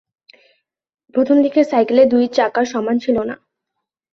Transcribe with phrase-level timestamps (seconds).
[1.15, 3.35] প্রথম দিকের সাইকেলের দুই চাকা সমান ছিলো না।